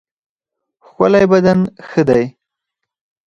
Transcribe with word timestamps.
ښکلی 0.85 1.25
بدن 1.31 1.59
ښه 1.87 2.01
دی. 2.09 2.25